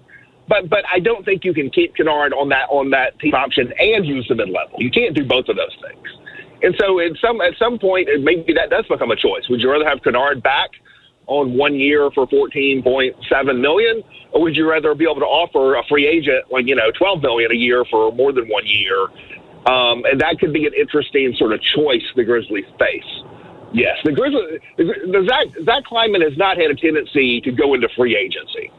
But 0.48 0.70
but 0.70 0.84
I 0.92 1.00
don't 1.00 1.24
think 1.24 1.46
you 1.46 1.54
can 1.54 1.70
keep 1.70 1.96
Kennard 1.96 2.34
on 2.34 2.50
that 2.50 2.68
on 2.70 2.90
that 2.90 3.18
team 3.20 3.34
option 3.34 3.74
and 3.80 4.06
use 4.06 4.28
the 4.28 4.36
mid 4.36 4.50
level. 4.50 4.76
You 4.80 4.92
can't 4.92 5.16
do 5.16 5.24
both 5.26 5.48
of 5.48 5.56
those 5.56 5.76
things. 5.82 6.08
And 6.64 6.76
so 6.78 7.00
at 7.00 7.12
some 7.22 7.40
at 7.40 7.54
some 7.58 7.80
point 7.80 8.10
maybe 8.20 8.54
that 8.54 8.70
does 8.70 8.86
become 8.88 9.12
a 9.12 9.16
choice. 9.16 9.48
Would 9.50 9.62
you 9.62 9.72
rather 9.72 9.88
have 9.88 10.04
Kennard 10.04 10.44
back 10.44 10.72
on 11.28 11.58
one 11.58 11.76
year 11.76 12.12
for 12.12 12.28
fourteen 12.28 12.84
point 12.84 13.16
seven 13.30 13.62
million, 13.62 14.04
or 14.34 14.42
would 14.42 14.58
you 14.58 14.70
rather 14.70 14.94
be 14.94 15.06
able 15.06 15.22
to 15.22 15.32
offer 15.32 15.76
a 15.76 15.84
free 15.88 16.06
agent 16.06 16.52
like 16.52 16.68
you 16.68 16.76
know 16.76 16.92
twelve 16.92 17.22
million 17.22 17.52
a 17.52 17.56
year 17.56 17.86
for 17.90 18.12
more 18.12 18.34
than 18.34 18.50
one 18.50 18.66
year? 18.66 19.08
Um, 19.66 20.04
and 20.06 20.20
that 20.22 20.40
could 20.40 20.54
be 20.54 20.66
an 20.66 20.74
interesting 20.74 21.34
sort 21.38 21.54
of 21.54 21.62
choice 21.62 22.02
the 22.16 22.24
Grizzlies 22.24 22.66
face. 22.80 23.04
Yes, 23.74 23.98
the 24.04 24.12
Grizzlies, 24.12 24.60
the, 24.78 24.84
the 24.84 25.26
Zach, 25.30 25.48
Zach 25.66 25.84
Kleiman 25.86 26.22
has 26.22 26.36
not 26.38 26.58
had 26.58 26.72
a 26.72 26.76
tendency 26.76 27.40
to 27.42 27.52
go 27.52 27.74
into 27.74 27.88
free 27.96 28.18
agency. 28.18 28.72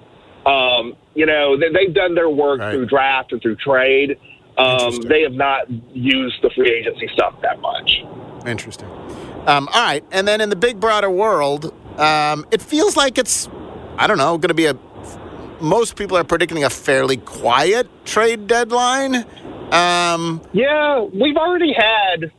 Um, 0.44 0.96
you 1.14 1.24
know, 1.24 1.56
they, 1.56 1.70
they've 1.70 1.94
done 1.94 2.14
their 2.14 2.28
work 2.28 2.60
Right. 2.60 2.74
through 2.74 2.86
draft 2.86 3.32
and 3.32 3.40
through 3.40 3.56
trade. 3.56 4.18
Um, 4.58 4.96
they 5.02 5.22
have 5.22 5.32
not 5.32 5.70
used 5.94 6.42
the 6.42 6.50
free 6.50 6.70
agency 6.70 7.08
stuff 7.14 7.34
that 7.42 7.60
much. 7.60 8.02
Interesting. 8.46 8.88
Um, 9.46 9.68
all 9.72 9.82
right, 9.82 10.04
and 10.12 10.28
then 10.28 10.40
in 10.40 10.50
the 10.50 10.56
big 10.56 10.78
broader 10.78 11.10
world, 11.10 11.72
um, 11.98 12.44
it 12.50 12.60
feels 12.60 12.96
like 12.96 13.18
it's 13.18 13.48
I 13.98 14.06
don't 14.06 14.18
know 14.18 14.36
going 14.36 14.48
to 14.48 14.54
be 14.54 14.66
a. 14.66 14.76
Most 15.60 15.96
people 15.96 16.16
are 16.18 16.24
predicting 16.24 16.64
a 16.64 16.70
fairly 16.70 17.16
quiet 17.18 17.88
trade 18.04 18.46
deadline. 18.46 19.24
Um, 19.72 20.40
Yeah, 20.52 21.00
we've 21.00 21.36
already 21.36 21.72
had, 21.72 22.30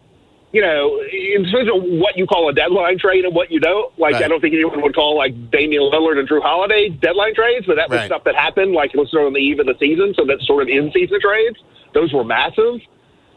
you 0.51 0.61
know, 0.61 1.01
in 1.01 1.45
terms 1.51 1.69
of 1.73 1.81
what 1.83 2.15
you 2.17 2.27
call 2.27 2.47
a 2.49 2.53
deadline 2.53 2.99
trade 2.99 3.25
and 3.25 3.33
what 3.35 3.51
you 3.51 3.59
don't. 3.59 3.91
Like, 3.97 4.13
Right. 4.13 4.23
I 4.23 4.27
don't 4.27 4.39
think 4.39 4.53
anyone 4.53 4.81
would 4.81 4.95
call 4.95 5.17
like 5.17 5.33
Damian 5.51 5.81
Lillard 5.83 6.19
and 6.19 6.29
Jrue 6.29 6.41
Holiday 6.41 6.89
deadline 6.89 7.33
trades, 7.33 7.65
but 7.65 7.75
that 7.77 7.89
was 7.89 7.99
Right. 7.99 8.05
stuff 8.05 8.23
that 8.25 8.35
happened 8.35 8.73
like 8.73 8.91
it 8.93 8.97
was 8.97 9.09
sort 9.09 9.23
of 9.23 9.27
on 9.27 9.33
the 9.33 9.39
eve 9.41 9.59
of 9.59 9.65
the 9.65 9.75
season, 9.79 10.13
so 10.15 10.25
that's 10.25 10.45
sort 10.45 10.61
of 10.63 10.69
in 10.69 10.91
season 10.91 11.19
trades. 11.19 11.57
Those 11.93 12.13
were 12.13 12.23
massive. 12.23 12.81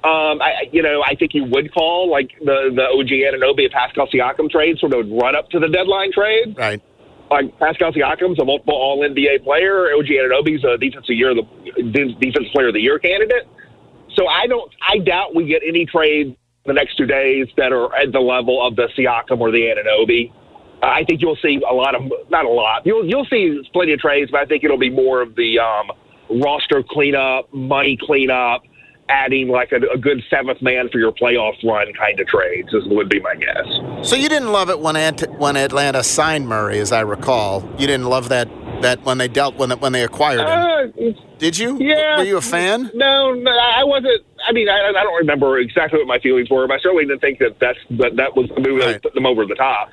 Um, 0.05 0.41
I, 0.41 0.69
you 0.71 0.83
know, 0.83 1.03
I 1.05 1.15
think 1.17 1.35
you 1.35 1.45
would 1.45 1.73
call 1.75 2.09
like 2.11 2.31
the 2.39 2.71
the 2.73 2.87
OG 2.91 3.09
Anunoby 3.09 3.65
and 3.65 3.73
Pascal 3.73 4.07
Siakam 4.07 4.51
trade 4.51 4.79
sort 4.79 4.93
of 4.95 5.11
run 5.11 5.35
up 5.35 5.51
to 5.51 5.59
the 5.59 5.69
deadline 5.69 6.13
trade 6.13 6.55
right. 6.57 6.81
like 7.31 7.59
Pascal 7.59 7.93
Siakam's 7.93 8.39
a 8.39 8.45
multiple 8.45 8.75
All 8.75 9.01
NBA 9.01 9.43
player. 9.43 9.93
OG 9.95 10.07
Anunoby's 10.07 10.63
a 10.65 10.77
defensive 10.79 11.17
year, 11.17 11.35
the 11.35 11.43
defensive 12.21 12.53
player 12.53 12.69
of 12.69 12.75
the 12.75 12.81
year 12.81 12.99
candidate. 13.01 13.49
So 14.17 14.27
I 14.27 14.47
don't, 14.47 14.73
I 14.87 14.99
doubt 14.99 15.35
we 15.35 15.47
get 15.47 15.63
any 15.67 15.87
trade 15.87 16.37
the 16.65 16.73
next 16.73 16.97
two 16.97 17.07
days 17.07 17.47
that 17.57 17.73
are 17.73 17.95
at 17.95 18.13
the 18.13 18.21
level 18.21 18.67
of 18.67 18.77
the 18.77 18.89
Siakam 18.97 19.41
or 19.41 19.51
the 19.51 19.59
Anunoby. 19.59 20.33
Uh, 20.83 20.87
I 20.87 21.05
think 21.05 21.21
you'll 21.21 21.39
see 21.41 21.61
a 21.69 21.73
lot 21.73 21.95
of, 21.95 22.03
not 22.31 22.45
a 22.45 22.49
lot. 22.49 22.85
You'll 22.85 23.07
you'll 23.07 23.27
see 23.27 23.63
plenty 23.73 23.93
of 23.93 24.01
trades, 24.01 24.31
but 24.31 24.41
I 24.41 24.47
think 24.47 24.65
it'll 24.65 24.79
be 24.79 24.91
more 24.91 25.23
of 25.23 25.35
the 25.35 25.59
um, 25.59 25.91
roster 26.43 26.83
cleanup, 26.89 27.53
money 27.53 27.99
cleanup, 28.01 28.63
adding 29.09 29.49
like 29.49 29.73
a, 29.73 29.77
a 29.95 29.99
good 29.99 30.23
seventh 30.29 30.61
man 30.61 30.89
for 30.91 30.99
your 30.99 31.13
playoff 31.13 31.55
run 31.65 31.93
kind 31.95 32.19
of 32.21 32.27
trades. 32.27 32.69
Is, 32.75 32.85
would 32.87 33.09
be 33.09 33.21
my 33.21 33.35
guess. 33.37 34.07
So 34.07 34.17
you 34.17 34.29
didn't 34.29 34.53
love 34.53 34.69
it 34.69 34.81
when 34.81 34.97
Ant- 34.97 35.39
when 35.39 35.57
Atlanta 35.57 36.03
signed 36.03 36.49
Murray, 36.49 36.79
as 36.79 36.93
I 36.93 37.01
recall. 37.01 37.63
You 37.79 37.87
didn't 37.87 38.07
love 38.07 38.29
that 38.29 38.49
that 38.83 39.03
when 39.05 39.19
they 39.19 39.29
dealt 39.29 39.57
when 39.57 39.71
when 39.71 39.93
they 39.93 40.05
acquired 40.05 40.41
him. 40.41 40.47
Uh, 40.47 40.76
Did 41.39 41.59
you? 41.59 41.79
yeah. 41.79 42.17
Were 42.17 42.25
you 42.25 42.39
a 42.39 42.41
fan? 42.41 42.91
No, 42.95 43.33
no, 43.35 43.51
I 43.51 43.85
wasn't. 43.85 44.23
I 44.47 44.53
mean, 44.53 44.69
I, 44.69 44.89
I 44.89 45.03
don't 45.03 45.17
remember 45.19 45.59
exactly 45.59 45.99
what 45.99 46.09
my 46.09 46.19
feelings 46.19 46.49
were, 46.51 46.67
but 46.67 46.75
I 46.75 46.79
certainly 46.81 47.05
didn't 47.05 47.21
think 47.21 47.39
that 47.41 47.59
that's, 47.61 47.79
that, 47.91 48.17
that 48.17 48.35
was 48.37 48.49
the 48.55 48.61
move 48.61 48.81
Right. 48.81 48.93
that 48.95 49.03
put 49.03 49.15
them 49.15 49.27
over 49.27 49.45
the 49.45 49.55
top. 49.55 49.91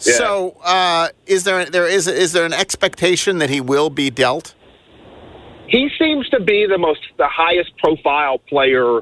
Yeah. 0.00 0.14
So 0.14 0.56
uh, 0.64 1.08
is 1.26 1.44
there 1.44 1.64
there 1.64 1.86
is 1.86 2.08
is 2.08 2.32
there 2.32 2.44
an 2.44 2.52
expectation 2.52 3.38
that 3.38 3.50
he 3.50 3.60
will 3.60 3.88
be 3.90 4.10
dealt? 4.10 4.54
He 5.68 5.88
seems 5.98 6.28
to 6.30 6.40
be 6.40 6.66
the 6.68 6.76
most, 6.78 7.00
the 7.18 7.28
highest 7.28 7.76
profile 7.78 8.38
player 8.38 9.00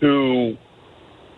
who, 0.00 0.56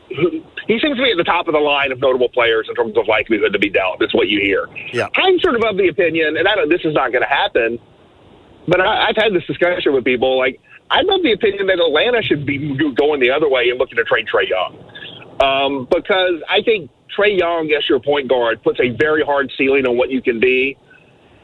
who, 0.08 0.30
he 0.66 0.80
seems 0.80 0.96
to 0.96 1.02
be 1.02 1.10
at 1.10 1.16
the 1.18 1.24
top 1.24 1.46
of 1.46 1.52
the 1.52 1.60
line 1.60 1.92
of 1.92 2.00
notable 2.00 2.28
players 2.30 2.66
in 2.68 2.74
terms 2.74 2.96
of 2.96 3.06
likelihood 3.06 3.52
to 3.52 3.58
be 3.58 3.68
dealt. 3.70 3.98
That's 4.00 4.14
what 4.14 4.28
you 4.28 4.40
hear. 4.40 4.68
Yeah. 4.92 5.08
I'm 5.14 5.38
sort 5.40 5.54
of 5.56 5.62
of 5.62 5.76
the 5.76 5.88
opinion, 5.88 6.36
and 6.36 6.48
I 6.48 6.54
don't, 6.56 6.68
this 6.68 6.80
is 6.84 6.94
not 6.94 7.12
going 7.12 7.22
to 7.22 7.28
happen, 7.28 7.78
but 8.68 8.80
I, 8.80 9.08
I've 9.08 9.16
had 9.16 9.32
this 9.32 9.44
discussion 9.46 9.92
with 9.92 10.04
people. 10.04 10.38
Like, 10.38 10.60
I'm 10.90 11.08
of 11.08 11.22
the 11.22 11.32
opinion 11.32 11.66
that 11.68 11.80
Atlanta 11.80 12.22
should 12.22 12.44
be 12.44 12.58
going 12.94 13.20
the 13.20 13.30
other 13.30 13.48
way 13.48 13.70
and 13.70 13.78
looking 13.78 13.96
to 13.96 14.04
trade 14.04 14.26
Trae 14.32 14.48
Young. 14.48 14.78
Um, 15.40 15.88
because 15.90 16.42
I 16.48 16.62
think 16.62 16.90
Trae 17.16 17.38
Young, 17.38 17.72
as 17.72 17.88
your 17.88 18.00
point 18.00 18.28
guard, 18.28 18.62
puts 18.62 18.78
a 18.80 18.90
very 18.90 19.24
hard 19.24 19.50
ceiling 19.56 19.86
on 19.86 19.96
what 19.96 20.10
you 20.10 20.22
can 20.22 20.38
be. 20.38 20.76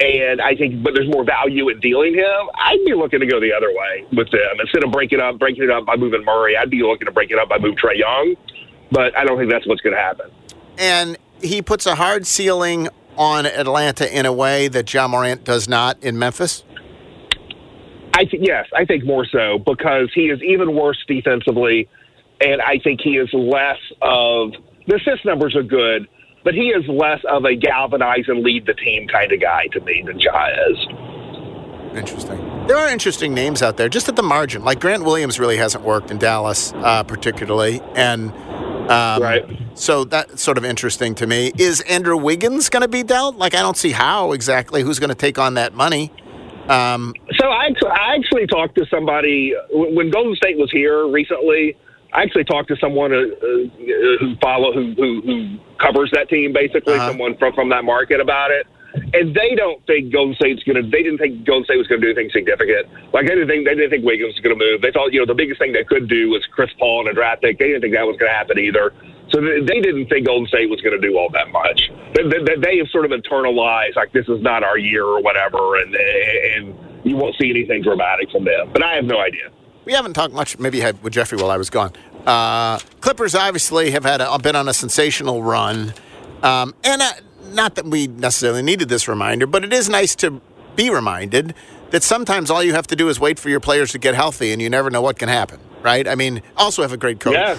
And 0.01 0.41
I 0.41 0.55
think, 0.55 0.85
but 0.85 0.95
there's 0.95 1.09
more 1.09 1.25
value 1.25 1.69
in 1.71 1.81
dealing 1.81 2.15
him. 2.15 2.49
I'd 2.55 2.85
be 2.87 2.95
looking 2.95 3.19
to 3.19 3.27
go 3.27 3.41
the 3.41 3.53
other 3.53 3.69
way 3.69 4.05
with 4.13 4.31
them 4.31 4.61
instead 4.61 4.85
of 4.85 4.93
breaking 4.93 5.19
up, 5.19 5.39
breaking 5.41 5.65
it 5.65 5.71
up 5.71 5.87
by 5.87 5.97
moving 5.97 6.25
Murray. 6.25 6.57
I'd 6.57 6.71
be 6.71 6.83
looking 6.83 7.07
to 7.07 7.13
break 7.13 7.33
it 7.33 7.39
up 7.39 7.49
by 7.49 7.59
moving 7.59 7.77
Trae 7.77 7.99
Young, 7.99 8.37
but 8.93 9.17
I 9.17 9.25
don't 9.25 9.39
think 9.39 9.51
that's 9.51 9.67
what's 9.67 9.81
going 9.81 9.97
to 9.97 10.01
happen. 10.01 10.31
And 10.79 11.17
he 11.43 11.63
puts 11.63 11.85
a 11.87 11.97
hard 11.97 12.29
ceiling 12.29 12.89
on 13.17 13.47
Atlanta 13.47 14.17
in 14.17 14.25
a 14.25 14.33
way 14.33 14.69
that 14.69 14.93
Ja 14.95 15.09
Morant 15.09 15.43
does 15.43 15.69
not 15.69 16.01
in 16.01 16.17
Memphis. 16.17 16.63
I 18.19 18.25
think 18.25 18.45
yes, 18.45 18.67
I 18.75 18.85
think 18.85 19.05
more 19.05 19.25
so 19.25 19.61
because 19.61 20.11
he 20.13 20.23
is 20.23 20.43
even 20.43 20.75
worse 20.75 20.99
defensively, 21.07 21.89
and 22.41 22.61
I 22.61 22.81
think 22.83 23.01
he 23.01 23.17
is 23.17 23.33
less 23.33 23.79
of 24.03 24.51
the 24.89 24.97
assist 24.97 25.25
numbers 25.25 25.55
are 25.55 25.63
good, 25.63 26.09
but 26.43 26.53
he 26.53 26.71
is 26.71 26.85
less 26.89 27.21
of 27.31 27.45
a 27.45 27.55
galvanize 27.55 28.25
and 28.27 28.43
lead 28.43 28.67
the 28.67 28.75
team 28.75 29.07
kind 29.07 29.31
of 29.31 29.41
guy 29.41 29.69
to 29.69 29.81
me 29.83 30.03
than 30.05 30.19
Ja 30.19 30.49
is. 30.69 30.87
Interesting. 31.97 32.39
There 32.67 32.77
are 32.77 32.89
interesting 32.89 33.35
names 33.35 33.63
out 33.63 33.77
there, 33.77 33.89
just 33.89 34.09
at 34.09 34.17
the 34.17 34.23
margin. 34.25 34.65
Like 34.65 34.81
Grant 34.81 35.05
Williams 35.05 35.39
really 35.39 35.57
hasn't 35.57 35.85
worked 35.85 36.11
in 36.11 36.19
Dallas, 36.19 36.73
uh, 36.75 37.05
particularly, 37.05 37.81
and 37.95 38.33
um, 38.91 39.23
Right. 39.23 39.45
So 39.75 40.03
that's 40.03 40.43
sort 40.43 40.59
of 40.59 40.65
interesting 40.65 41.15
to 41.17 41.27
me. 41.29 41.53
Is 41.57 41.83
Andrew 41.83 42.17
Wiggins 42.17 42.69
going 42.69 42.83
to 42.83 42.89
be 42.89 43.05
dealt? 43.05 43.37
Like 43.37 43.55
I 43.55 43.61
don't 43.61 43.77
see 43.77 43.93
how 43.93 44.33
exactly. 44.33 44.83
Who's 44.83 44.99
going 44.99 45.11
to 45.11 45.15
take 45.15 45.39
on 45.39 45.55
that 45.55 45.73
money? 45.73 46.11
Um, 46.69 47.15
So 47.39 47.49
I, 47.49 47.71
I 47.91 48.15
actually 48.17 48.47
talked 48.47 48.77
to 48.77 48.87
somebody 48.87 49.55
when 49.73 50.11
Golden 50.11 50.35
State 50.37 50.59
was 50.59 50.71
here 50.71 51.07
recently. 51.09 51.77
I 52.13 52.23
actually 52.23 52.45
talked 52.45 52.69
to 52.69 52.77
someone 52.77 53.13
uh, 53.13 53.17
uh, 53.19 54.19
who 54.21 54.35
follow 54.41 54.73
who, 54.73 54.95
who 54.97 55.21
who 55.23 55.59
covers 55.79 56.11
that 56.15 56.29
team, 56.29 56.53
basically 56.53 56.95
Uh-huh. 56.95 57.09
someone 57.09 57.37
from 57.37 57.53
from 57.55 57.69
that 57.71 57.85
market 57.85 58.21
about 58.21 58.51
it. 58.51 58.67
And 59.13 59.35
they 59.35 59.55
don't 59.55 59.85
think 59.87 60.11
Golden 60.13 60.35
State's 60.35 60.63
going 60.65 60.83
to. 60.83 60.91
They 60.91 61.03
didn't 61.03 61.19
think 61.19 61.45
Golden 61.45 61.65
State 61.65 61.77
was 61.77 61.87
going 61.87 62.01
to 62.01 62.07
do 62.07 62.11
anything 62.19 62.31
significant. 62.33 62.89
Like 63.13 63.27
they 63.29 63.35
didn't 63.37 63.49
think 63.49 63.67
they 63.67 63.75
didn't 63.75 63.91
think 63.91 64.05
Wiggins 64.05 64.33
was 64.35 64.41
going 64.41 64.59
to 64.59 64.65
move. 64.65 64.81
They 64.81 64.91
thought 64.91 65.13
you 65.13 65.21
know 65.21 65.27
the 65.27 65.35
biggest 65.37 65.61
thing 65.61 65.73
they 65.75 65.85
could 65.85 66.09
do 66.09 66.31
was 66.31 66.43
Chris 66.51 66.71
Paul 66.79 67.01
and 67.01 67.11
a 67.11 67.13
draft 67.13 67.43
pick. 67.43 67.59
They 67.59 67.67
didn't 67.69 67.83
think 67.83 67.95
that 67.95 68.07
was 68.07 68.17
going 68.17 68.33
to 68.33 68.37
happen 68.37 68.59
either. 68.59 68.93
So 69.31 69.41
they 69.43 69.81
didn't 69.81 70.09
think 70.09 70.27
Golden 70.27 70.47
State 70.49 70.71
was 70.71 70.81
going 70.81 70.99
to 70.99 71.07
do 71.07 71.19
all 71.19 71.29
that 71.31 71.51
much. 71.51 71.91
They, 72.15 72.23
they, 72.23 72.57
they 72.57 72.79
have 72.79 72.89
sort 72.89 73.05
of 73.05 73.11
internalized 73.11 73.97
like 73.97 74.13
this 74.13 74.27
is 74.29 74.41
not 74.41 74.63
our 74.65 74.79
year 74.79 75.05
or 75.05 75.21
whatever, 75.23 75.77
and 75.77 75.95
and 75.95 76.75
you 77.05 77.17
won't 77.17 77.37
see 77.39 77.51
anything 77.51 77.83
dramatic 77.83 78.31
from 78.31 78.45
them. 78.45 78.71
But 78.73 78.83
I 78.83 78.95
have 78.95 79.05
no 79.05 79.19
idea. 79.21 79.51
we 79.85 79.93
haven't 79.93 80.15
talked 80.15 80.35
much. 80.35 80.59
Maybe 80.59 80.79
you 80.79 80.83
had 80.83 81.03
with 81.03 81.13
Jeffrey 81.13 81.39
while 81.39 81.51
I 81.51 81.57
was 81.57 81.71
gone. 81.71 81.93
Uh, 82.27 82.79
Clippers 83.01 83.35
obviously 83.35 83.91
have 83.93 84.05
had 84.05 84.21
a, 84.21 84.39
been 84.39 84.57
on 84.57 84.69
a 84.69 84.75
sensational 84.75 85.43
run, 85.43 85.95
um, 86.43 86.75
and 86.85 87.01
uh, 87.03 87.13
not 87.53 87.75
that 87.77 87.85
we 87.85 88.07
necessarily 88.07 88.63
needed 88.63 88.89
this 88.89 89.09
reminder, 89.09 89.47
but 89.47 89.65
it 89.65 89.73
is 89.73 89.89
nice 89.89 90.15
to 90.17 90.41
be 90.77 90.91
reminded 90.91 91.55
that 91.91 92.03
sometimes 92.03 92.51
all 92.51 92.63
you 92.63 92.75
have 92.75 92.87
to 92.89 92.97
do 92.97 93.09
is 93.09 93.19
wait 93.19 93.39
for 93.39 93.49
your 93.49 93.61
players 93.61 93.93
to 93.93 93.99
get 93.99 94.15
healthy, 94.15 94.53
and 94.53 94.61
you 94.61 94.69
never 94.69 94.91
know 94.91 95.01
what 95.01 95.19
can 95.19 95.29
happen. 95.29 95.61
Right? 95.83 96.09
I 96.09 96.17
mean, 96.17 96.43
also 96.57 96.83
have 96.83 96.93
a 96.93 96.97
great 96.97 97.21
coach. 97.21 97.35
Yeah. 97.35 97.57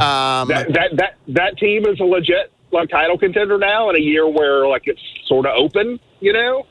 Um, 0.00 0.48
that 0.48 0.72
that 0.72 0.96
that 0.96 1.14
that 1.28 1.58
team 1.58 1.86
is 1.86 2.00
a 2.00 2.04
legit 2.04 2.52
like 2.72 2.90
title 2.90 3.16
contender 3.16 3.58
now 3.58 3.88
in 3.90 3.96
a 3.96 4.00
year 4.00 4.28
where 4.28 4.66
like 4.66 4.82
it's 4.86 5.00
sort 5.26 5.46
of 5.46 5.52
open, 5.56 6.00
you 6.20 6.32
know. 6.32 6.66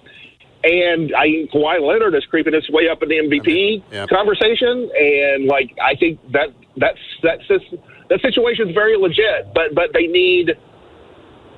And 0.63 1.13
I 1.15 1.47
Kawhi 1.53 1.81
Leonard 1.81 2.15
is 2.15 2.25
creeping 2.25 2.53
his 2.53 2.69
way 2.69 2.89
up 2.89 3.01
in 3.03 3.09
the 3.09 3.15
MVP 3.15 3.83
conversation, 4.07 4.89
and 4.97 5.45
like 5.45 5.75
I 5.81 5.95
think 5.95 6.19
that 6.31 6.49
that's 6.77 6.99
that's 7.21 7.45
just, 7.47 7.65
that 8.09 8.21
situation 8.21 8.69
is 8.69 8.73
very 8.73 8.97
legit. 8.97 9.53
But 9.53 9.73
but 9.73 9.91
they 9.93 10.07
need, 10.07 10.57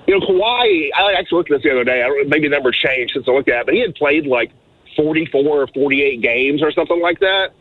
you 0.07 0.19
know, 0.19 0.25
Kawhi. 0.25 0.89
I 0.95 1.13
actually 1.13 1.37
looked 1.37 1.51
at 1.51 1.57
this 1.57 1.63
the 1.63 1.71
other 1.71 1.83
day. 1.83 2.03
I 2.03 2.07
don't, 2.07 2.29
maybe 2.29 2.47
the 2.47 2.55
number 2.55 2.71
changed 2.71 3.13
since 3.13 3.27
I 3.27 3.31
looked 3.31 3.49
at, 3.49 3.61
it, 3.61 3.65
but 3.65 3.73
he 3.75 3.81
had 3.81 3.93
played 3.95 4.25
like 4.25 4.51
forty 4.95 5.25
four 5.27 5.61
or 5.61 5.67
forty 5.67 6.01
eight 6.01 6.21
games 6.21 6.63
or 6.63 6.71
something 6.71 7.01
like 7.01 7.19
that. 7.19 7.53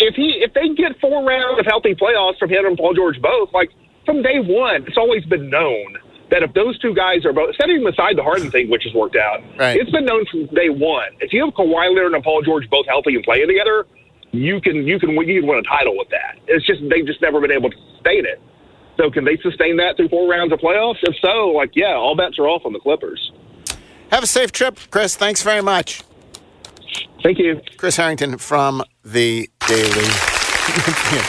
If 0.00 0.14
he 0.14 0.40
if 0.42 0.54
they 0.54 0.68
get 0.74 0.98
four 1.00 1.24
rounds 1.24 1.58
of 1.60 1.66
healthy 1.66 1.94
playoffs 1.94 2.38
from 2.38 2.50
him 2.50 2.64
and 2.66 2.76
Paul 2.76 2.94
George 2.94 3.20
both, 3.20 3.52
like 3.52 3.70
from 4.06 4.22
day 4.22 4.40
one, 4.40 4.84
it's 4.86 4.96
always 4.96 5.24
been 5.26 5.50
known 5.50 5.98
that 6.30 6.42
if 6.42 6.52
those 6.54 6.78
two 6.78 6.94
guys 6.94 7.24
are 7.26 7.32
both 7.32 7.54
setting 7.56 7.86
aside 7.86 8.16
the 8.16 8.22
Harden 8.22 8.50
thing, 8.50 8.70
which 8.70 8.84
has 8.84 8.94
worked 8.94 9.16
out, 9.16 9.40
Right. 9.58 9.76
it's 9.76 9.90
been 9.90 10.04
known 10.04 10.24
from 10.26 10.46
day 10.54 10.68
one. 10.70 11.10
If 11.20 11.32
you 11.32 11.44
have 11.44 11.54
Kawhi 11.54 11.94
Leonard 11.94 12.14
and 12.14 12.22
Paul 12.24 12.40
George 12.42 12.68
both 12.70 12.86
healthy 12.86 13.14
and 13.16 13.24
playing 13.24 13.48
together, 13.48 13.86
you 14.32 14.60
can 14.60 14.86
you 14.86 14.98
can 14.98 15.16
win- 15.16 15.28
you 15.28 15.40
can 15.40 15.48
win 15.48 15.58
a 15.58 15.62
title 15.62 15.96
with 15.98 16.08
that. 16.10 16.36
It's 16.46 16.64
just 16.66 16.80
they've 16.88 17.06
just 17.06 17.20
never 17.20 17.40
been 17.40 17.52
able 17.52 17.70
to 17.70 17.76
sustain 17.94 18.24
it. 18.26 18.40
So 18.96 19.10
can 19.10 19.24
they 19.24 19.36
sustain 19.38 19.76
that 19.78 19.96
through 19.96 20.08
four 20.08 20.28
rounds 20.30 20.52
of 20.52 20.60
playoffs? 20.60 20.98
If 21.02 21.16
so, 21.20 21.48
like 21.48 21.72
yeah, 21.74 21.94
all 21.94 22.14
bets 22.16 22.38
are 22.38 22.48
off 22.48 22.64
on 22.64 22.72
the 22.72 22.78
Clippers. 22.80 23.32
Have 24.10 24.22
a 24.22 24.26
safe 24.26 24.50
trip, 24.52 24.78
Chris. 24.90 25.16
Thanks 25.16 25.42
very 25.42 25.62
much. 25.62 26.02
Thank 27.22 27.38
you. 27.38 27.60
Chris 27.76 27.96
Herrington 27.96 28.38
from 28.38 28.82
the 29.04 29.48
Daily. 29.66 31.16